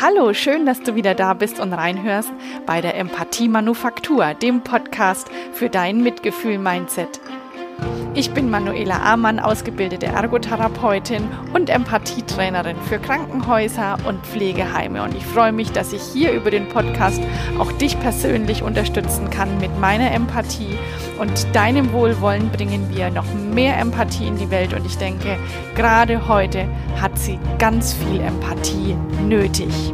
Hallo, 0.00 0.34
schön, 0.34 0.66
dass 0.66 0.82
du 0.82 0.96
wieder 0.96 1.14
da 1.14 1.34
bist 1.34 1.60
und 1.60 1.72
reinhörst 1.72 2.32
bei 2.66 2.80
der 2.80 2.96
Empathie 2.96 3.48
Manufaktur, 3.48 4.34
dem 4.34 4.62
Podcast 4.62 5.30
für 5.52 5.70
dein 5.70 6.02
Mitgefühl-Mindset. 6.02 7.20
Ich 8.16 8.32
bin 8.32 8.50
Manuela 8.50 9.00
Amann, 9.02 9.38
ausgebildete 9.38 10.06
Ergotherapeutin 10.06 11.28
und 11.52 11.70
Empathietrainerin 11.70 12.76
für 12.88 12.98
Krankenhäuser 12.98 13.98
und 14.04 14.26
Pflegeheime. 14.26 15.00
Und 15.04 15.14
ich 15.14 15.24
freue 15.24 15.52
mich, 15.52 15.70
dass 15.70 15.92
ich 15.92 16.02
hier 16.02 16.32
über 16.32 16.50
den 16.50 16.68
Podcast 16.68 17.22
auch 17.60 17.70
dich 17.72 17.98
persönlich 18.00 18.64
unterstützen 18.64 19.30
kann 19.30 19.58
mit 19.58 19.78
meiner 19.78 20.10
Empathie. 20.10 20.76
Und 21.18 21.46
deinem 21.54 21.92
Wohlwollen 21.92 22.50
bringen 22.50 22.88
wir 22.90 23.10
noch 23.10 23.26
mehr 23.34 23.78
Empathie 23.78 24.26
in 24.26 24.36
die 24.36 24.50
Welt. 24.50 24.74
Und 24.74 24.84
ich 24.84 24.98
denke, 24.98 25.38
gerade 25.76 26.26
heute 26.26 26.66
hat 27.00 27.18
sie 27.18 27.38
ganz 27.58 27.92
viel 27.94 28.20
Empathie 28.20 28.96
nötig. 29.22 29.92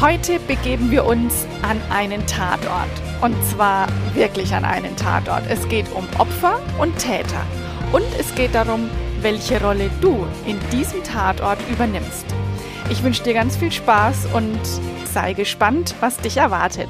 Heute 0.00 0.38
begeben 0.40 0.90
wir 0.90 1.06
uns 1.06 1.46
an 1.62 1.80
einen 1.88 2.26
Tatort. 2.26 2.90
Und 3.22 3.42
zwar 3.46 3.86
wirklich 4.12 4.52
an 4.54 4.66
einen 4.66 4.94
Tatort. 4.96 5.44
Es 5.48 5.66
geht 5.70 5.86
um 5.94 6.06
Opfer 6.18 6.60
und 6.78 6.98
Täter. 6.98 7.40
Und 7.90 8.04
es 8.18 8.34
geht 8.34 8.54
darum, 8.54 8.90
welche 9.22 9.58
Rolle 9.62 9.88
du 10.02 10.26
in 10.46 10.58
diesem 10.70 11.02
Tatort 11.02 11.58
übernimmst. 11.70 12.26
Ich 12.90 13.02
wünsche 13.02 13.22
dir 13.22 13.32
ganz 13.32 13.56
viel 13.56 13.72
Spaß 13.72 14.26
und 14.34 14.60
sei 15.14 15.32
gespannt, 15.32 15.94
was 16.00 16.16
dich 16.18 16.38
erwartet. 16.38 16.88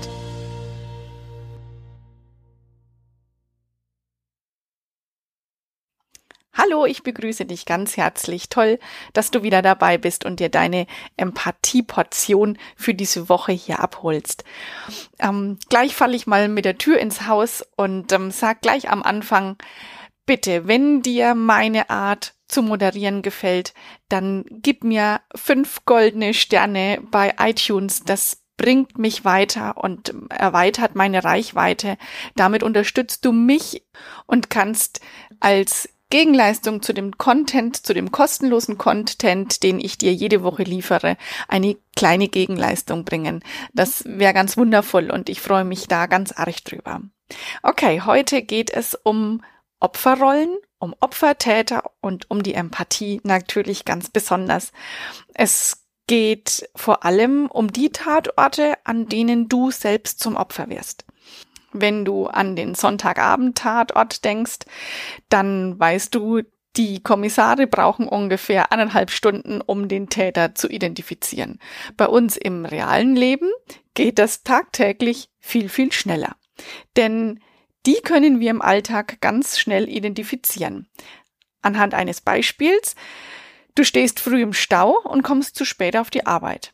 Hallo, 6.54 6.86
ich 6.86 7.02
begrüße 7.02 7.44
dich 7.44 7.66
ganz 7.66 7.98
herzlich. 7.98 8.48
Toll, 8.48 8.78
dass 9.12 9.30
du 9.30 9.42
wieder 9.42 9.60
dabei 9.60 9.98
bist 9.98 10.24
und 10.24 10.40
dir 10.40 10.48
deine 10.48 10.86
Empathieportion 11.18 12.56
für 12.76 12.94
diese 12.94 13.28
Woche 13.28 13.52
hier 13.52 13.80
abholst. 13.80 14.44
Ähm, 15.18 15.58
gleich 15.68 15.94
falle 15.94 16.16
ich 16.16 16.26
mal 16.26 16.48
mit 16.48 16.64
der 16.64 16.78
Tür 16.78 16.98
ins 16.98 17.26
Haus 17.26 17.62
und 17.76 18.10
ähm, 18.12 18.30
sag 18.30 18.62
gleich 18.62 18.88
am 18.90 19.02
Anfang, 19.02 19.58
bitte, 20.24 20.66
wenn 20.66 21.02
dir 21.02 21.34
meine 21.34 21.90
Art 21.90 22.33
zu 22.48 22.62
moderieren 22.62 23.22
gefällt, 23.22 23.74
dann 24.08 24.44
gib 24.50 24.84
mir 24.84 25.20
fünf 25.34 25.84
goldene 25.84 26.34
Sterne 26.34 27.00
bei 27.10 27.34
iTunes. 27.38 28.02
Das 28.04 28.42
bringt 28.56 28.98
mich 28.98 29.24
weiter 29.24 29.76
und 29.76 30.14
erweitert 30.30 30.94
meine 30.94 31.24
Reichweite. 31.24 31.96
Damit 32.36 32.62
unterstützt 32.62 33.24
du 33.24 33.32
mich 33.32 33.84
und 34.26 34.50
kannst 34.50 35.00
als 35.40 35.88
Gegenleistung 36.10 36.80
zu 36.80 36.92
dem 36.92 37.18
Content, 37.18 37.76
zu 37.76 37.92
dem 37.92 38.12
kostenlosen 38.12 38.78
Content, 38.78 39.64
den 39.64 39.80
ich 39.80 39.98
dir 39.98 40.12
jede 40.12 40.44
Woche 40.44 40.62
liefere, 40.62 41.16
eine 41.48 41.76
kleine 41.96 42.28
Gegenleistung 42.28 43.04
bringen. 43.04 43.42
Das 43.72 44.04
wäre 44.06 44.32
ganz 44.32 44.56
wundervoll 44.56 45.10
und 45.10 45.28
ich 45.28 45.40
freue 45.40 45.64
mich 45.64 45.88
da 45.88 46.06
ganz 46.06 46.30
arg 46.30 46.64
drüber. 46.64 47.00
Okay, 47.62 48.02
heute 48.02 48.42
geht 48.42 48.70
es 48.70 48.94
um 48.94 49.42
Opferrollen, 49.80 50.56
um 50.84 50.94
Opfertäter 51.00 51.90
und 52.00 52.30
um 52.30 52.42
die 52.42 52.54
Empathie 52.54 53.20
natürlich 53.24 53.84
ganz 53.84 54.10
besonders. 54.10 54.70
Es 55.32 55.84
geht 56.06 56.68
vor 56.76 57.04
allem 57.04 57.46
um 57.46 57.72
die 57.72 57.90
Tatorte, 57.90 58.74
an 58.84 59.08
denen 59.08 59.48
du 59.48 59.70
selbst 59.70 60.20
zum 60.20 60.36
Opfer 60.36 60.68
wirst. 60.68 61.04
Wenn 61.72 62.04
du 62.04 62.26
an 62.26 62.54
den 62.54 62.74
Sonntagabend-Tatort 62.74 64.24
denkst, 64.24 64.60
dann 65.28 65.78
weißt 65.80 66.14
du, 66.14 66.42
die 66.76 67.02
Kommissare 67.02 67.66
brauchen 67.66 68.06
ungefähr 68.06 68.70
eineinhalb 68.70 69.10
Stunden, 69.10 69.60
um 69.60 69.88
den 69.88 70.08
Täter 70.08 70.54
zu 70.54 70.68
identifizieren. 70.68 71.58
Bei 71.96 72.06
uns 72.06 72.36
im 72.36 72.66
realen 72.66 73.16
Leben 73.16 73.50
geht 73.94 74.18
das 74.18 74.42
tagtäglich 74.42 75.30
viel, 75.38 75.68
viel 75.68 75.92
schneller. 75.92 76.36
Denn 76.96 77.40
die 77.86 78.00
können 78.02 78.40
wir 78.40 78.50
im 78.50 78.62
Alltag 78.62 79.20
ganz 79.20 79.58
schnell 79.58 79.88
identifizieren. 79.88 80.88
Anhand 81.62 81.94
eines 81.94 82.20
Beispiels. 82.20 82.94
Du 83.74 83.84
stehst 83.84 84.20
früh 84.20 84.42
im 84.42 84.52
Stau 84.52 84.98
und 85.00 85.22
kommst 85.22 85.56
zu 85.56 85.64
spät 85.64 85.96
auf 85.96 86.10
die 86.10 86.26
Arbeit. 86.26 86.72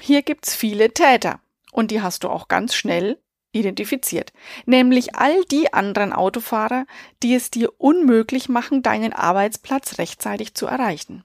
Hier 0.00 0.22
gibt's 0.22 0.54
viele 0.54 0.92
Täter 0.92 1.40
und 1.72 1.90
die 1.90 2.02
hast 2.02 2.24
du 2.24 2.28
auch 2.28 2.48
ganz 2.48 2.74
schnell 2.74 3.18
identifiziert, 3.52 4.32
nämlich 4.64 5.16
all 5.16 5.44
die 5.44 5.72
anderen 5.72 6.12
Autofahrer, 6.12 6.86
die 7.22 7.34
es 7.34 7.50
dir 7.50 7.72
unmöglich 7.78 8.48
machen, 8.48 8.82
deinen 8.82 9.12
Arbeitsplatz 9.12 9.98
rechtzeitig 9.98 10.54
zu 10.54 10.66
erreichen. 10.66 11.24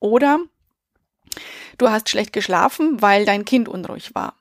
Oder 0.00 0.40
du 1.76 1.90
hast 1.90 2.08
schlecht 2.08 2.32
geschlafen, 2.32 3.00
weil 3.02 3.24
dein 3.24 3.44
Kind 3.44 3.68
unruhig 3.68 4.14
war. 4.14 4.34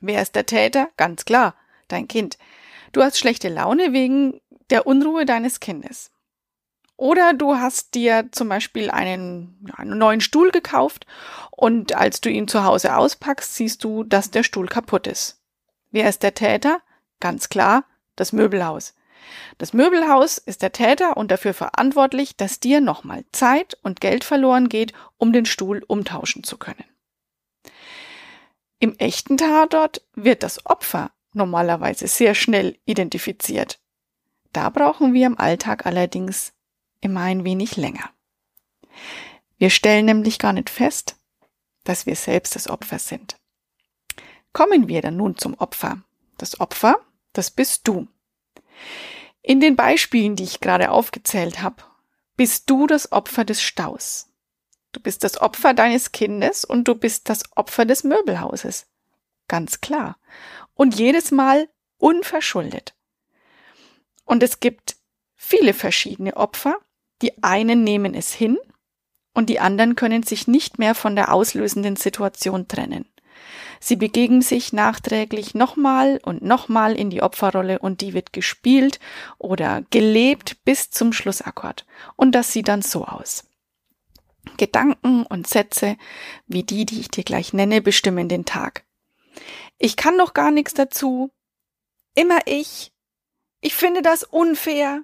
Wer 0.00 0.22
ist 0.22 0.34
der 0.34 0.46
Täter? 0.46 0.88
Ganz 0.96 1.24
klar, 1.24 1.54
dein 1.88 2.08
Kind. 2.08 2.38
Du 2.92 3.02
hast 3.02 3.18
schlechte 3.18 3.48
Laune 3.48 3.92
wegen 3.92 4.40
der 4.70 4.86
Unruhe 4.86 5.24
deines 5.24 5.60
Kindes. 5.60 6.10
Oder 6.96 7.32
du 7.32 7.56
hast 7.56 7.94
dir 7.94 8.28
zum 8.30 8.48
Beispiel 8.48 8.90
einen, 8.90 9.66
einen, 9.74 9.96
neuen 9.96 10.20
Stuhl 10.20 10.50
gekauft 10.50 11.06
und 11.50 11.94
als 11.94 12.20
du 12.20 12.28
ihn 12.28 12.46
zu 12.46 12.64
Hause 12.64 12.94
auspackst, 12.96 13.54
siehst 13.54 13.84
du, 13.84 14.04
dass 14.04 14.30
der 14.30 14.42
Stuhl 14.42 14.66
kaputt 14.66 15.06
ist. 15.06 15.40
Wer 15.90 16.08
ist 16.08 16.22
der 16.22 16.34
Täter? 16.34 16.82
Ganz 17.18 17.48
klar, 17.48 17.84
das 18.16 18.32
Möbelhaus. 18.32 18.94
Das 19.56 19.72
Möbelhaus 19.72 20.36
ist 20.38 20.62
der 20.62 20.72
Täter 20.72 21.16
und 21.16 21.30
dafür 21.30 21.54
verantwortlich, 21.54 22.36
dass 22.36 22.60
dir 22.60 22.80
nochmal 22.80 23.24
Zeit 23.32 23.78
und 23.82 24.00
Geld 24.00 24.24
verloren 24.24 24.68
geht, 24.68 24.92
um 25.16 25.32
den 25.32 25.46
Stuhl 25.46 25.82
umtauschen 25.86 26.44
zu 26.44 26.58
können. 26.58 26.84
Im 28.78 28.96
echten 28.98 29.36
Tatort 29.36 30.02
wird 30.14 30.42
das 30.42 30.66
Opfer 30.66 31.12
normalerweise 31.32 32.08
sehr 32.08 32.34
schnell 32.34 32.78
identifiziert. 32.84 33.80
Da 34.52 34.68
brauchen 34.70 35.14
wir 35.14 35.26
im 35.26 35.38
Alltag 35.38 35.86
allerdings 35.86 36.52
immer 37.00 37.22
ein 37.22 37.44
wenig 37.44 37.76
länger. 37.76 38.10
Wir 39.58 39.70
stellen 39.70 40.06
nämlich 40.06 40.38
gar 40.38 40.52
nicht 40.52 40.70
fest, 40.70 41.16
dass 41.84 42.06
wir 42.06 42.16
selbst 42.16 42.54
das 42.56 42.68
Opfer 42.68 42.98
sind. 42.98 43.36
Kommen 44.52 44.88
wir 44.88 45.02
dann 45.02 45.16
nun 45.16 45.36
zum 45.36 45.54
Opfer. 45.54 46.02
Das 46.38 46.60
Opfer, 46.60 46.98
das 47.32 47.50
bist 47.50 47.86
du. 47.86 48.08
In 49.42 49.60
den 49.60 49.76
Beispielen, 49.76 50.36
die 50.36 50.44
ich 50.44 50.60
gerade 50.60 50.90
aufgezählt 50.90 51.62
habe, 51.62 51.82
bist 52.36 52.68
du 52.68 52.86
das 52.86 53.12
Opfer 53.12 53.44
des 53.44 53.62
Staus. 53.62 54.28
Du 54.92 55.00
bist 55.00 55.24
das 55.24 55.40
Opfer 55.40 55.74
deines 55.74 56.12
Kindes 56.12 56.64
und 56.64 56.88
du 56.88 56.94
bist 56.94 57.28
das 57.28 57.44
Opfer 57.56 57.84
des 57.84 58.02
Möbelhauses. 58.02 58.86
Ganz 59.50 59.80
klar. 59.80 60.16
Und 60.74 60.96
jedes 60.96 61.32
Mal 61.32 61.68
unverschuldet. 61.98 62.94
Und 64.24 64.44
es 64.44 64.60
gibt 64.60 64.94
viele 65.34 65.74
verschiedene 65.74 66.36
Opfer. 66.36 66.76
Die 67.20 67.42
einen 67.42 67.82
nehmen 67.82 68.14
es 68.14 68.32
hin 68.32 68.58
und 69.34 69.50
die 69.50 69.58
anderen 69.58 69.96
können 69.96 70.22
sich 70.22 70.46
nicht 70.46 70.78
mehr 70.78 70.94
von 70.94 71.16
der 71.16 71.34
auslösenden 71.34 71.96
Situation 71.96 72.68
trennen. 72.68 73.06
Sie 73.80 73.96
begeben 73.96 74.40
sich 74.40 74.72
nachträglich 74.72 75.52
nochmal 75.56 76.20
und 76.22 76.42
nochmal 76.42 76.94
in 76.94 77.10
die 77.10 77.20
Opferrolle 77.22 77.80
und 77.80 78.02
die 78.02 78.14
wird 78.14 78.32
gespielt 78.32 79.00
oder 79.36 79.82
gelebt 79.90 80.64
bis 80.64 80.90
zum 80.90 81.12
Schlussakkord. 81.12 81.86
Und 82.14 82.36
das 82.36 82.52
sieht 82.52 82.68
dann 82.68 82.82
so 82.82 83.04
aus. 83.04 83.48
Gedanken 84.58 85.26
und 85.26 85.48
Sätze 85.48 85.96
wie 86.46 86.62
die, 86.62 86.86
die 86.86 87.00
ich 87.00 87.08
dir 87.08 87.24
gleich 87.24 87.52
nenne, 87.52 87.82
bestimmen 87.82 88.28
den 88.28 88.44
Tag. 88.44 88.84
Ich 89.78 89.96
kann 89.96 90.16
noch 90.16 90.34
gar 90.34 90.50
nichts 90.50 90.74
dazu. 90.74 91.30
Immer 92.14 92.40
ich. 92.46 92.92
Ich 93.60 93.74
finde 93.74 94.02
das 94.02 94.24
unfair. 94.24 95.02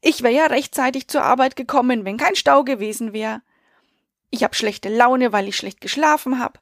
Ich 0.00 0.22
wäre 0.22 0.34
ja 0.34 0.46
rechtzeitig 0.46 1.08
zur 1.08 1.22
Arbeit 1.22 1.56
gekommen, 1.56 2.04
wenn 2.04 2.16
kein 2.16 2.36
Stau 2.36 2.64
gewesen 2.64 3.12
wäre. 3.12 3.42
Ich 4.30 4.42
habe 4.42 4.54
schlechte 4.54 4.88
Laune, 4.88 5.32
weil 5.32 5.48
ich 5.48 5.56
schlecht 5.56 5.80
geschlafen 5.80 6.38
habe. 6.38 6.60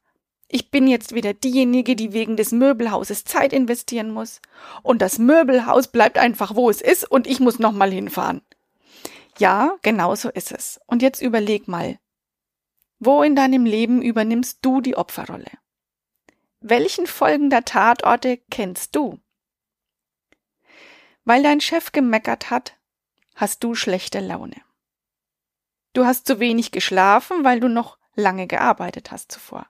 Ich 0.49 0.71
bin 0.71 0.87
jetzt 0.87 1.15
wieder 1.15 1.33
diejenige, 1.33 1.97
die 1.97 2.13
wegen 2.13 2.37
des 2.37 2.53
Möbelhauses 2.53 3.25
Zeit 3.25 3.55
investieren 3.55 4.11
muss. 4.11 4.43
Und 4.83 5.01
das 5.01 5.19
Möbelhaus 5.19 5.89
bleibt 5.89 6.19
einfach, 6.19 6.55
wo 6.55 6.69
es 6.69 6.83
ist, 6.83 7.11
und 7.11 7.27
ich 7.27 7.41
muss 7.41 7.59
nochmal 7.59 7.91
hinfahren. 7.91 8.43
Ja, 9.39 9.77
genau 9.81 10.15
so 10.15 10.29
ist 10.29 10.53
es. 10.53 10.79
Und 10.87 11.01
jetzt 11.01 11.23
überleg 11.23 11.69
mal. 11.69 11.99
Wo 12.99 13.23
in 13.23 13.35
deinem 13.35 13.65
Leben 13.65 14.03
übernimmst 14.03 14.59
du 14.61 14.83
die 14.83 14.97
Opferrolle? 14.97 15.51
Welchen 16.65 17.09
folgender 17.09 17.65
Tatorte 17.65 18.39
kennst 18.49 18.95
du? 18.95 19.19
Weil 21.25 21.43
dein 21.43 21.61
Chef 21.61 21.91
gemeckert 21.91 22.51
hat, 22.51 22.77
hast 23.35 23.65
du 23.65 23.75
schlechte 23.75 24.21
Laune. 24.21 24.63
Du 25.93 26.07
hast 26.07 26.25
zu 26.25 26.39
wenig 26.39 26.71
geschlafen, 26.71 27.43
weil 27.43 27.59
du 27.59 27.69
noch 27.69 27.99
lange 28.15 28.47
gearbeitet 28.47 29.11
hast 29.11 29.33
zuvor. 29.33 29.67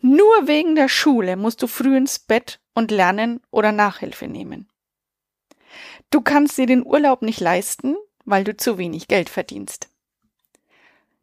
Nur 0.00 0.48
wegen 0.48 0.74
der 0.74 0.88
Schule 0.88 1.36
musst 1.36 1.62
du 1.62 1.68
früh 1.68 1.96
ins 1.96 2.18
Bett 2.18 2.60
und 2.74 2.90
lernen 2.90 3.40
oder 3.52 3.70
Nachhilfe 3.70 4.26
nehmen. 4.26 4.68
Du 6.10 6.22
kannst 6.22 6.58
dir 6.58 6.66
den 6.66 6.84
Urlaub 6.84 7.22
nicht 7.22 7.38
leisten, 7.38 7.96
weil 8.24 8.42
du 8.42 8.56
zu 8.56 8.78
wenig 8.78 9.06
Geld 9.06 9.30
verdienst. 9.30 9.88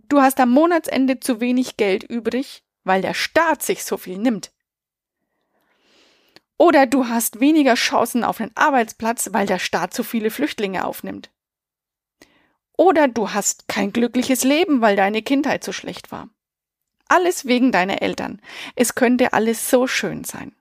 Du 0.07 0.21
hast 0.21 0.39
am 0.39 0.49
Monatsende 0.49 1.19
zu 1.19 1.41
wenig 1.41 1.75
Geld 1.75 2.03
übrig, 2.03 2.63
weil 2.83 3.01
der 3.01 3.13
Staat 3.13 3.63
sich 3.63 3.83
so 3.83 3.97
viel 3.97 4.17
nimmt. 4.17 4.51
Oder 6.57 6.85
du 6.85 7.07
hast 7.07 7.39
weniger 7.39 7.75
Chancen 7.75 8.23
auf 8.23 8.41
einen 8.41 8.51
Arbeitsplatz, 8.55 9.29
weil 9.31 9.47
der 9.47 9.59
Staat 9.59 9.93
zu 9.93 10.03
viele 10.03 10.29
Flüchtlinge 10.29 10.85
aufnimmt. 10.85 11.31
Oder 12.77 13.07
du 13.07 13.31
hast 13.31 13.67
kein 13.67 13.93
glückliches 13.93 14.43
Leben, 14.43 14.81
weil 14.81 14.95
deine 14.95 15.21
Kindheit 15.21 15.63
so 15.63 15.71
schlecht 15.71 16.11
war. 16.11 16.29
Alles 17.07 17.45
wegen 17.45 17.71
deiner 17.71 18.01
Eltern. 18.01 18.41
Es 18.75 18.95
könnte 18.95 19.33
alles 19.33 19.69
so 19.69 19.87
schön 19.87 20.23
sein. 20.23 20.55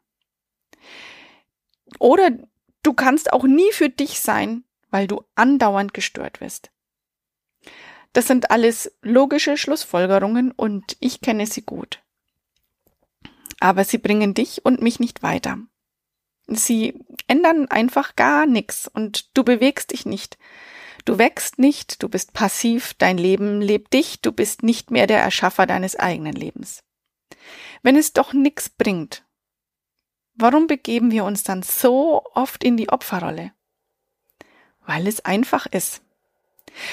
Oder 1.99 2.31
du 2.83 2.93
kannst 2.93 3.33
auch 3.33 3.45
nie 3.45 3.71
für 3.73 3.89
dich 3.89 4.21
sein, 4.21 4.65
weil 4.91 5.07
du 5.07 5.23
andauernd 5.35 5.95
gestört 5.95 6.41
wirst. 6.41 6.71
Das 8.13 8.27
sind 8.27 8.51
alles 8.51 8.93
logische 9.03 9.57
Schlussfolgerungen 9.57 10.53
und 10.53 10.97
ich 11.01 11.21
kenne 11.21 11.47
sie 11.47 11.63
gut. 11.63 12.03
Aber 13.61 13.85
sie 13.85 13.99
bringen 13.99 14.35
dich 14.35 14.65
und 14.65 14.83
mich 14.83 15.01
nicht 15.01 15.23
weiter. 15.23 15.59
Sie 16.47 17.05
ändern 17.27 17.69
einfach 17.69 18.17
gar 18.17 18.47
nichts 18.47 18.89
und 18.89 19.37
du 19.37 19.45
bewegst 19.45 19.93
dich 19.93 20.07
nicht. 20.07 20.39
Du 21.05 21.19
wächst 21.19 21.59
nicht, 21.59 22.03
du 22.03 22.09
bist 22.09 22.33
passiv, 22.33 22.95
dein 22.95 23.19
Leben 23.19 23.61
lebt 23.61 23.93
dich, 23.93 24.21
du 24.21 24.33
bist 24.33 24.63
nicht 24.63 24.91
mehr 24.91 25.07
der 25.07 25.21
Erschaffer 25.21 25.67
deines 25.67 25.97
eigenen 25.97 26.35
Lebens. 26.35 26.83
Wenn 27.83 27.97
es 27.97 28.13
doch 28.13 28.33
nichts 28.33 28.69
bringt, 28.69 29.25
warum 30.35 30.67
begeben 30.67 31.11
wir 31.11 31.25
uns 31.25 31.43
dann 31.43 31.63
so 31.63 32.23
oft 32.35 32.65
in 32.65 32.77
die 32.77 32.89
Opferrolle? 32.89 33.53
Weil 34.87 35.07
es 35.07 35.25
einfach 35.25 35.67
ist. 35.67 36.03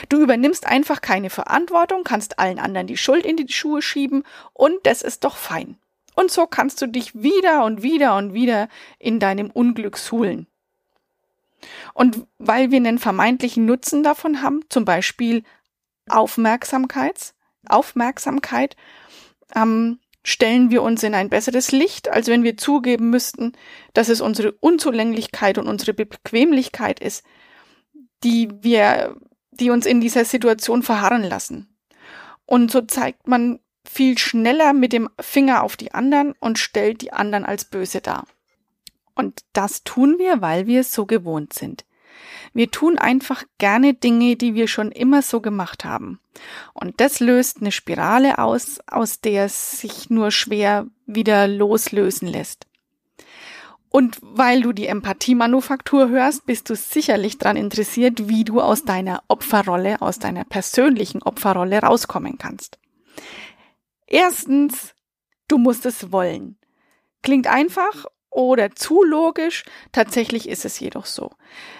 Du 0.10 0.22
übernimmst 0.22 0.66
einfach 0.66 1.02
keine 1.02 1.30
Verantwortung, 1.30 2.04
kannst 2.04 2.40
allen 2.40 2.60
anderen 2.60 2.88
die 2.88 2.98
Schuld 2.98 3.26
in 3.26 3.38
die 3.38 3.52
Schuhe 3.52 3.82
schieben 3.82 4.24
und 4.54 4.86
das 4.86 5.02
ist 5.02 5.24
doch 5.24 5.38
fein. 5.38 5.78
Und 6.16 6.32
so 6.32 6.48
kannst 6.48 6.82
du 6.82 6.88
dich 6.88 7.14
wieder 7.14 7.66
und 7.66 7.84
wieder 7.84 8.16
und 8.16 8.34
wieder 8.34 8.70
in 9.00 9.20
deinem 9.20 9.52
Unglück 9.52 9.98
suhlen. 9.98 10.48
Und 11.94 12.26
weil 12.38 12.72
wir 12.72 12.78
einen 12.78 13.00
vermeintlichen 13.00 13.66
Nutzen 13.66 14.04
davon 14.04 14.42
haben, 14.42 14.62
zum 14.70 14.86
Beispiel 14.86 15.44
Aufmerksamkeit, 16.08 17.34
Aufmerksamkeit, 17.68 18.76
ähm, 19.56 20.00
stellen 20.24 20.72
wir 20.72 20.82
uns 20.82 21.04
in 21.04 21.14
ein 21.14 21.30
besseres 21.30 21.72
Licht, 21.72 22.10
als 22.10 22.28
wenn 22.28 22.44
wir 22.44 22.58
zugeben 22.58 23.10
müssten, 23.10 23.54
dass 23.94 24.10
es 24.10 24.22
unsere 24.22 24.54
Unzulänglichkeit 24.54 25.58
und 25.58 25.68
unsere 25.68 25.94
Bequemlichkeit 25.94 27.00
ist, 27.00 27.24
die 28.24 28.50
wir, 28.62 29.18
die 29.52 29.70
uns 29.70 29.86
in 29.86 30.02
dieser 30.02 30.26
Situation 30.26 30.82
verharren 30.82 31.24
lassen. 31.24 31.78
Und 32.46 32.72
so 32.72 32.82
zeigt 32.82 33.28
man 33.28 33.60
viel 33.86 34.18
schneller 34.18 34.74
mit 34.74 34.94
dem 34.94 35.10
Finger 35.20 35.64
auf 35.64 35.78
die 35.78 35.94
anderen 35.94 36.34
und 36.40 36.60
stellt 36.60 37.02
die 37.02 37.14
anderen 37.14 37.46
als 37.46 37.66
böse 37.66 38.02
dar. 38.02 38.26
Und 39.16 39.42
das 39.54 39.84
tun 39.84 40.16
wir, 40.20 40.42
weil 40.42 40.68
wir 40.68 40.82
es 40.82 40.94
so 40.94 41.06
gewohnt 41.06 41.54
sind. 41.54 41.86
Wir 42.54 42.72
tun 42.72 42.98
einfach 42.98 43.44
gerne 43.58 43.94
Dinge, 43.94 44.36
die 44.36 44.56
wir 44.56 44.68
schon 44.68 44.92
immer 44.92 45.22
so 45.22 45.42
gemacht 45.42 45.86
haben. 45.86 46.20
Und 46.74 47.00
das 47.02 47.20
löst 47.20 47.62
eine 47.62 47.72
Spirale 47.72 48.40
aus, 48.40 48.80
aus 48.88 49.22
der 49.22 49.46
es 49.46 49.80
sich 49.80 50.10
nur 50.10 50.32
schwer 50.32 50.88
wieder 51.06 51.48
loslösen 51.48 52.28
lässt. 52.28 52.68
Und 53.90 54.18
weil 54.22 54.62
du 54.62 54.74
die 54.74 54.88
Empathie-Manufaktur 54.88 56.10
hörst, 56.10 56.46
bist 56.46 56.70
du 56.70 56.76
sicherlich 56.76 57.38
daran 57.38 57.56
interessiert, 57.56 58.28
wie 58.28 58.44
du 58.44 58.60
aus 58.60 58.84
deiner 58.84 59.24
Opferrolle, 59.30 60.02
aus 60.02 60.20
deiner 60.20 60.44
persönlichen 60.44 61.22
Opferrolle 61.22 61.80
rauskommen 61.80 62.38
kannst. 62.38 62.78
Erstens, 64.16 64.96
du 65.50 65.58
musst 65.58 65.86
es 65.86 66.14
wollen. 66.14 66.58
Klingt 67.22 67.48
einfach 67.48 68.06
oder 68.30 68.74
zu 68.74 69.04
logisch, 69.04 69.66
tatsächlich 69.92 70.48
ist 70.48 70.64
es 70.64 70.80
jedoch 70.80 71.06
so. 71.06 71.32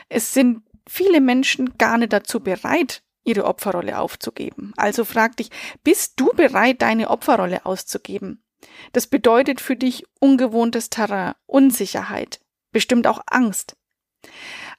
Es 0.10 0.34
sind 0.34 0.62
viele 0.86 1.22
Menschen 1.22 1.78
gar 1.78 1.98
nicht 1.98 2.12
dazu 2.12 2.42
bereit, 2.42 3.04
ihre 3.24 3.46
Opferrolle 3.46 3.98
aufzugeben. 3.98 4.74
Also 4.76 5.06
frag 5.06 5.38
dich, 5.38 5.50
bist 5.86 6.20
du 6.20 6.34
bereit, 6.34 6.82
deine 6.82 7.10
Opferrolle 7.10 7.66
auszugeben? 7.66 8.44
Das 8.92 9.08
bedeutet 9.08 9.62
für 9.62 9.78
dich 9.78 10.04
ungewohntes 10.20 10.90
Terrain, 10.90 11.36
Unsicherheit, 11.46 12.42
bestimmt 12.74 13.08
auch 13.08 13.22
Angst. 13.28 13.78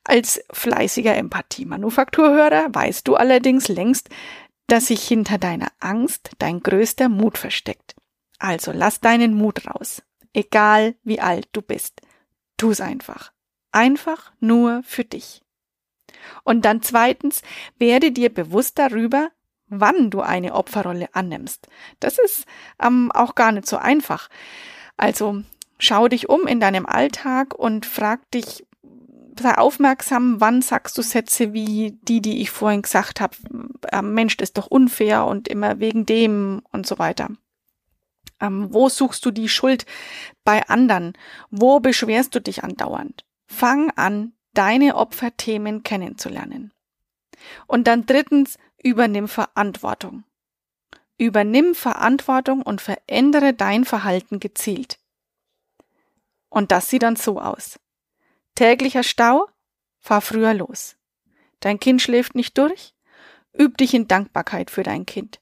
Als 0.05 0.45
fleißiger 0.53 1.17
Empathie-Manufakturhörer 1.17 2.69
weißt 2.75 3.09
du 3.09 3.15
allerdings 3.17 3.69
längst, 3.69 4.11
dass 4.67 4.87
sich 4.87 5.07
hinter 5.07 5.39
deiner 5.39 5.69
Angst 5.81 6.31
dein 6.39 6.61
größter 6.61 7.09
Mut 7.09 7.39
versteckt. 7.39 7.95
Also 8.39 8.73
lass 8.73 9.01
deinen 9.01 9.35
Mut 9.35 9.67
raus, 9.67 10.03
egal 10.33 10.97
wie 11.03 11.21
alt 11.21 11.49
du 11.53 11.63
bist. 11.63 12.01
Tu's 12.57 12.81
einfach. 12.81 13.33
Einfach 13.73 14.33
nur 14.41 14.83
für 14.83 15.05
dich. 15.05 15.43
Und 16.45 16.65
dann 16.65 16.83
zweitens, 16.83 17.43
werde 17.79 18.13
dir 18.13 18.33
bewusst 18.33 18.79
darüber, 18.79 19.31
wann 19.69 20.11
du 20.11 20.21
eine 20.21 20.55
Opferrolle 20.55 21.09
annimmst. 21.13 21.69
Das 22.01 22.19
ist 22.19 22.47
ähm, 22.81 23.11
auch 23.13 23.35
gar 23.35 23.53
nicht 23.53 23.67
so 23.67 23.77
einfach. 23.77 24.29
Also 24.97 25.43
schau 25.79 26.09
dich 26.09 26.29
um 26.29 26.47
in 26.47 26.61
deinem 26.61 26.87
Alltag 26.87 27.55
und 27.55 27.85
frag 27.85 28.31
dich, 28.31 28.65
sei 29.41 29.57
aufmerksam, 29.57 30.41
wann 30.41 30.63
sagst 30.63 30.97
du 30.99 31.03
Sätze 31.03 31.53
wie 31.53 31.99
die, 32.03 32.21
die 32.21 32.41
ich 32.41 32.51
vorhin 32.51 32.83
gesagt 32.83 33.21
habe, 33.21 33.37
ähm, 33.93 34.15
Mensch, 34.15 34.37
das 34.37 34.51
ist 34.51 34.59
doch 34.59 34.67
unfair 34.67 35.27
und 35.27 35.49
immer 35.49 35.81
wegen 35.81 36.07
dem 36.07 36.63
und 36.73 36.87
so 36.87 36.99
weiter. 36.99 37.31
Ähm, 38.41 38.73
wo 38.73 38.89
suchst 38.89 39.25
du 39.25 39.31
die 39.31 39.49
Schuld 39.49 39.87
bei 40.45 40.69
anderen? 40.69 41.15
Wo 41.51 41.81
beschwerst 41.81 42.35
du 42.35 42.41
dich 42.41 42.65
andauernd? 42.65 43.25
Fang 43.47 43.91
an, 43.97 44.33
deine 44.55 44.97
Opferthemen 44.97 45.83
kennenzulernen. 45.83 46.73
Und 47.67 47.87
dann 47.87 48.07
drittens, 48.07 48.59
übernimm 48.83 49.29
Verantwortung. 49.29 50.25
Übernimm 51.19 51.75
Verantwortung 51.75 52.63
und 52.63 52.81
verändere 52.81 53.55
dein 53.55 53.85
Verhalten 53.85 54.41
gezielt. 54.41 54.99
Und 56.49 56.73
das 56.73 56.91
sieht 56.91 57.03
dann 57.03 57.17
so 57.17 57.41
aus. 57.41 57.79
Täglicher 58.57 59.03
Stau? 59.03 59.49
Fahr 60.01 60.23
früher 60.23 60.55
los. 60.55 60.97
Dein 61.61 61.79
Kind 61.79 62.01
schläft 62.01 62.35
nicht 62.35 62.57
durch? 62.57 62.95
Üb 63.57 63.77
dich 63.77 63.93
in 63.93 64.09
Dankbarkeit 64.09 64.71
für 64.71 64.83
dein 64.83 65.05
Kind. 65.05 65.41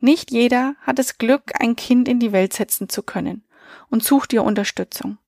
Nicht 0.00 0.32
jeder 0.32 0.74
hat 0.80 0.98
das 0.98 1.16
Glück, 1.16 1.52
ein 1.60 1.76
Kind 1.76 2.08
in 2.08 2.18
die 2.18 2.32
Welt 2.32 2.52
setzen 2.52 2.88
zu 2.88 3.04
können 3.04 3.44
und 3.88 4.02
such 4.02 4.26
dir 4.26 4.42
Unterstützung. 4.42 5.18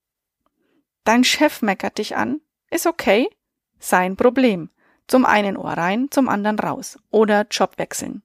Dein 1.05 1.23
Chef 1.23 1.61
meckert 1.61 1.97
dich 1.97 2.17
an? 2.17 2.41
Ist 2.69 2.85
okay? 2.85 3.29
Sein 3.79 4.17
Problem. 4.17 4.69
Zum 5.07 5.25
einen 5.25 5.55
Ohr 5.55 5.71
rein, 5.71 6.07
zum 6.11 6.27
anderen 6.27 6.59
raus. 6.59 6.99
Oder 7.09 7.47
Job 7.49 7.77
wechseln. 7.77 8.21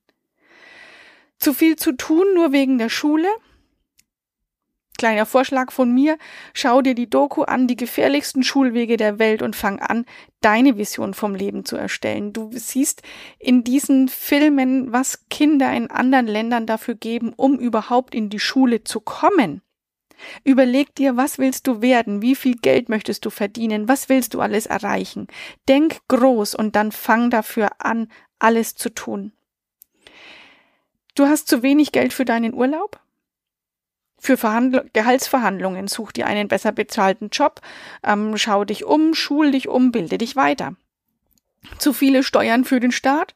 Zu 1.38 1.54
viel 1.54 1.76
zu 1.76 1.92
tun 1.92 2.26
nur 2.34 2.50
wegen 2.50 2.78
der 2.78 2.88
Schule? 2.88 3.28
Kleiner 4.96 5.26
Vorschlag 5.26 5.72
von 5.72 5.92
mir, 5.92 6.18
schau 6.52 6.80
dir 6.80 6.94
die 6.94 7.10
Doku 7.10 7.42
an, 7.42 7.66
die 7.66 7.76
gefährlichsten 7.76 8.44
Schulwege 8.44 8.96
der 8.96 9.18
Welt 9.18 9.42
und 9.42 9.56
fang 9.56 9.80
an, 9.80 10.06
deine 10.40 10.78
Vision 10.78 11.14
vom 11.14 11.34
Leben 11.34 11.64
zu 11.64 11.76
erstellen. 11.76 12.32
Du 12.32 12.50
siehst 12.52 13.02
in 13.40 13.64
diesen 13.64 14.08
Filmen, 14.08 14.92
was 14.92 15.28
Kinder 15.30 15.72
in 15.72 15.90
anderen 15.90 16.28
Ländern 16.28 16.66
dafür 16.66 16.94
geben, 16.94 17.32
um 17.36 17.58
überhaupt 17.58 18.14
in 18.14 18.30
die 18.30 18.38
Schule 18.38 18.84
zu 18.84 19.00
kommen. 19.00 19.62
Überleg 20.44 20.94
dir, 20.94 21.16
was 21.16 21.38
willst 21.38 21.66
du 21.66 21.82
werden? 21.82 22.22
Wie 22.22 22.36
viel 22.36 22.56
Geld 22.56 22.88
möchtest 22.88 23.24
du 23.24 23.30
verdienen? 23.30 23.88
Was 23.88 24.08
willst 24.08 24.34
du 24.34 24.40
alles 24.40 24.66
erreichen? 24.66 25.26
Denk 25.68 25.98
groß 26.06 26.54
und 26.54 26.76
dann 26.76 26.92
fang 26.92 27.30
dafür 27.30 27.70
an, 27.78 28.08
alles 28.38 28.76
zu 28.76 28.90
tun. 28.90 29.32
Du 31.16 31.26
hast 31.26 31.48
zu 31.48 31.62
wenig 31.62 31.92
Geld 31.92 32.12
für 32.12 32.24
deinen 32.24 32.54
Urlaub? 32.54 33.00
Für 34.24 34.38
Verhandl 34.38 34.88
Gehaltsverhandlungen 34.94 35.86
such 35.86 36.10
dir 36.10 36.26
einen 36.26 36.48
besser 36.48 36.72
bezahlten 36.72 37.28
Job, 37.28 37.60
ähm, 38.02 38.38
schau 38.38 38.64
dich 38.64 38.86
um, 38.86 39.12
schul 39.12 39.50
dich 39.50 39.68
um, 39.68 39.92
bilde 39.92 40.16
dich 40.16 40.34
weiter. 40.34 40.76
Zu 41.78 41.92
viele 41.92 42.22
Steuern 42.22 42.64
für 42.64 42.80
den 42.80 42.90
Staat? 42.90 43.34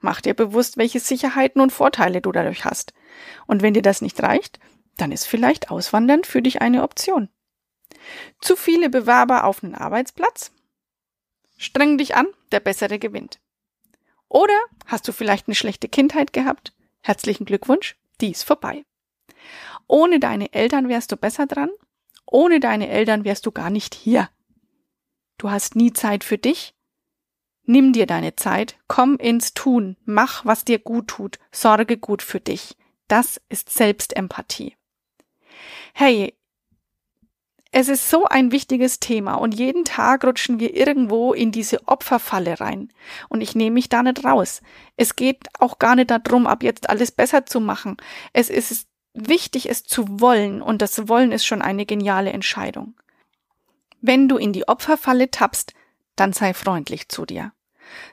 Mach 0.00 0.20
dir 0.20 0.34
bewusst, 0.34 0.76
welche 0.76 1.00
Sicherheiten 1.00 1.62
und 1.62 1.72
Vorteile 1.72 2.20
du 2.20 2.32
dadurch 2.32 2.66
hast. 2.66 2.92
Und 3.46 3.62
wenn 3.62 3.72
dir 3.72 3.80
das 3.80 4.02
nicht 4.02 4.22
reicht, 4.22 4.60
dann 4.98 5.10
ist 5.10 5.26
vielleicht 5.26 5.70
Auswandern 5.70 6.22
für 6.22 6.42
dich 6.42 6.60
eine 6.60 6.82
Option. 6.82 7.30
Zu 8.42 8.56
viele 8.56 8.90
Bewerber 8.90 9.44
auf 9.44 9.64
einen 9.64 9.74
Arbeitsplatz? 9.74 10.52
Streng 11.56 11.96
dich 11.96 12.14
an, 12.14 12.26
der 12.52 12.60
Bessere 12.60 12.98
gewinnt. 12.98 13.40
Oder 14.28 14.58
hast 14.84 15.08
du 15.08 15.12
vielleicht 15.12 15.48
eine 15.48 15.54
schlechte 15.54 15.88
Kindheit 15.88 16.34
gehabt? 16.34 16.74
Herzlichen 17.00 17.46
Glückwunsch, 17.46 17.96
die 18.20 18.32
ist 18.32 18.42
vorbei. 18.42 18.84
Ohne 19.88 20.20
deine 20.20 20.52
Eltern 20.52 20.88
wärst 20.88 21.12
du 21.12 21.16
besser 21.16 21.46
dran. 21.46 21.70
Ohne 22.26 22.60
deine 22.60 22.88
Eltern 22.88 23.24
wärst 23.24 23.46
du 23.46 23.52
gar 23.52 23.70
nicht 23.70 23.94
hier. 23.94 24.28
Du 25.38 25.50
hast 25.50 25.76
nie 25.76 25.92
Zeit 25.92 26.24
für 26.24 26.38
dich. 26.38 26.74
Nimm 27.64 27.92
dir 27.92 28.06
deine 28.06 28.36
Zeit, 28.36 28.78
komm 28.86 29.16
ins 29.16 29.52
Tun, 29.52 29.96
mach, 30.04 30.44
was 30.44 30.64
dir 30.64 30.78
gut 30.78 31.08
tut, 31.08 31.40
sorge 31.50 31.96
gut 31.96 32.22
für 32.22 32.38
dich. 32.38 32.76
Das 33.08 33.40
ist 33.48 33.70
Selbstempathie. 33.70 34.76
Hey, 35.92 36.36
es 37.72 37.88
ist 37.88 38.08
so 38.08 38.24
ein 38.24 38.52
wichtiges 38.52 39.00
Thema 39.00 39.34
und 39.34 39.52
jeden 39.52 39.84
Tag 39.84 40.24
rutschen 40.24 40.60
wir 40.60 40.74
irgendwo 40.74 41.32
in 41.32 41.52
diese 41.52 41.86
Opferfalle 41.88 42.60
rein. 42.60 42.90
Und 43.28 43.40
ich 43.40 43.54
nehme 43.54 43.74
mich 43.74 43.88
da 43.88 44.02
nicht 44.02 44.24
raus. 44.24 44.62
Es 44.96 45.16
geht 45.16 45.48
auch 45.58 45.78
gar 45.78 45.96
nicht 45.96 46.10
darum, 46.10 46.46
ab 46.46 46.62
jetzt 46.62 46.88
alles 46.88 47.10
besser 47.10 47.46
zu 47.46 47.60
machen. 47.60 47.96
Es 48.32 48.48
ist 48.48 48.88
wichtig, 49.16 49.68
es 49.68 49.84
zu 49.84 50.20
wollen 50.20 50.62
und 50.62 50.82
das 50.82 51.08
Wollen 51.08 51.32
ist 51.32 51.46
schon 51.46 51.62
eine 51.62 51.86
geniale 51.86 52.30
Entscheidung. 52.30 52.94
Wenn 54.00 54.28
du 54.28 54.36
in 54.36 54.52
die 54.52 54.68
Opferfalle 54.68 55.30
tappst, 55.30 55.72
dann 56.14 56.32
sei 56.32 56.54
freundlich 56.54 57.08
zu 57.08 57.26
dir. 57.26 57.52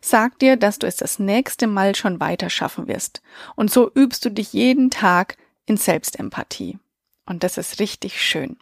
Sag 0.02 0.40
dir, 0.40 0.56
dass 0.56 0.80
du 0.80 0.88
es 0.88 0.98
das 0.98 1.20
nächste 1.20 1.68
Mal 1.68 1.96
schon 1.96 2.20
weiter 2.20 2.50
schaffen 2.50 2.88
wirst. 2.88 3.22
Und 3.56 3.72
so 3.72 3.92
übst 3.94 4.24
du 4.26 4.30
dich 4.30 4.54
jeden 4.54 4.90
Tag 4.90 5.38
in 5.66 5.78
Selbstempathie. 5.78 6.78
Und 7.26 7.44
das 7.44 7.58
ist 7.58 7.80
richtig 7.80 8.22
schön. 8.22 8.58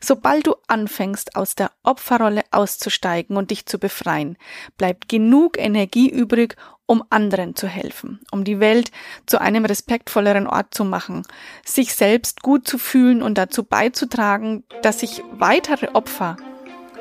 Sobald 0.00 0.46
du 0.46 0.56
anfängst, 0.66 1.36
aus 1.36 1.54
der 1.54 1.70
Opferrolle 1.82 2.42
auszusteigen 2.50 3.36
und 3.36 3.50
dich 3.50 3.66
zu 3.66 3.78
befreien, 3.78 4.36
bleibt 4.76 5.08
genug 5.08 5.58
Energie 5.58 6.08
übrig, 6.08 6.56
um 6.90 7.04
anderen 7.08 7.54
zu 7.54 7.68
helfen, 7.68 8.18
um 8.32 8.42
die 8.42 8.58
Welt 8.58 8.90
zu 9.24 9.40
einem 9.40 9.64
respektvolleren 9.64 10.48
Ort 10.48 10.74
zu 10.74 10.84
machen, 10.84 11.22
sich 11.64 11.94
selbst 11.94 12.42
gut 12.42 12.66
zu 12.66 12.78
fühlen 12.78 13.22
und 13.22 13.38
dazu 13.38 13.62
beizutragen, 13.62 14.64
dass 14.82 14.98
sich 14.98 15.22
weitere 15.30 15.86
Opfer 15.92 16.36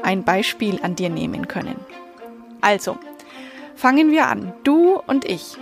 ein 0.03 0.23
Beispiel 0.23 0.79
an 0.83 0.95
dir 0.95 1.09
nehmen 1.09 1.47
können. 1.47 1.75
Also, 2.61 2.99
fangen 3.75 4.11
wir 4.11 4.27
an, 4.27 4.53
du 4.63 4.99
und 5.07 5.25
ich. 5.25 5.57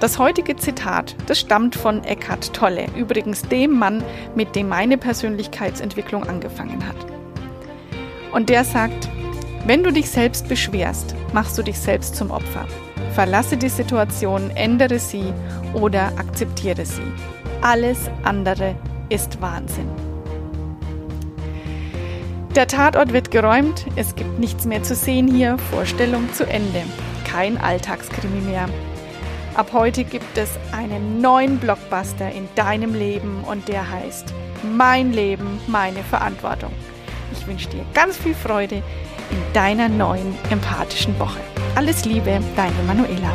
Das 0.00 0.18
heutige 0.18 0.56
Zitat, 0.56 1.14
das 1.26 1.38
stammt 1.38 1.76
von 1.76 2.02
Eckhart 2.02 2.54
Tolle, 2.54 2.88
übrigens 2.96 3.42
dem 3.42 3.78
Mann, 3.78 4.02
mit 4.34 4.56
dem 4.56 4.68
meine 4.68 4.98
Persönlichkeitsentwicklung 4.98 6.24
angefangen 6.24 6.84
hat. 6.88 6.96
Und 8.32 8.48
der 8.48 8.64
sagt, 8.64 9.08
wenn 9.66 9.82
du 9.82 9.92
dich 9.92 10.10
selbst 10.10 10.48
beschwerst, 10.48 11.14
machst 11.32 11.56
du 11.56 11.62
dich 11.62 11.78
selbst 11.78 12.16
zum 12.16 12.30
Opfer. 12.30 12.66
Verlasse 13.14 13.56
die 13.56 13.70
Situation, 13.70 14.50
ändere 14.50 14.98
sie 14.98 15.32
oder 15.72 16.08
akzeptiere 16.18 16.84
sie. 16.84 17.12
Alles 17.62 18.10
andere 18.24 18.76
ist 19.08 19.40
Wahnsinn. 19.40 19.88
Der 22.54 22.66
Tatort 22.66 23.12
wird 23.12 23.30
geräumt, 23.30 23.86
es 23.96 24.14
gibt 24.14 24.38
nichts 24.38 24.66
mehr 24.66 24.82
zu 24.82 24.94
sehen 24.94 25.26
hier, 25.26 25.56
Vorstellung 25.70 26.32
zu 26.34 26.46
Ende. 26.46 26.82
Kein 27.26 27.56
Alltagskrimi 27.56 28.42
mehr. 28.42 28.68
Ab 29.54 29.70
heute 29.72 30.04
gibt 30.04 30.36
es 30.36 30.50
einen 30.72 31.20
neuen 31.20 31.58
Blockbuster 31.58 32.30
in 32.30 32.48
deinem 32.54 32.94
Leben 32.94 33.42
und 33.44 33.66
der 33.68 33.90
heißt 33.90 34.34
Mein 34.76 35.12
Leben, 35.12 35.58
meine 35.68 36.02
Verantwortung. 36.02 36.72
Ich 37.32 37.46
wünsche 37.46 37.68
dir 37.70 37.84
ganz 37.94 38.16
viel 38.16 38.34
Freude 38.34 38.82
in 39.34 39.52
deiner 39.52 39.88
neuen 39.88 40.34
empathischen 40.50 41.18
Woche. 41.18 41.40
Alles 41.74 42.04
Liebe, 42.04 42.38
deine 42.54 42.82
Manuela. 42.86 43.32